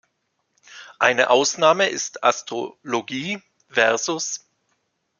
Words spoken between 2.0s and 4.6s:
Astro"logie" vs.